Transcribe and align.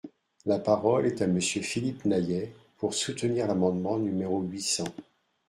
La 0.47 0.57
parole 0.57 1.05
est 1.05 1.21
à 1.21 1.27
Monsieur 1.27 1.61
Philippe 1.61 2.05
Naillet, 2.05 2.55
pour 2.77 2.95
soutenir 2.95 3.45
l’amendement 3.45 3.99
numéro 3.99 4.41
huit 4.41 4.63
cents. 4.63 4.95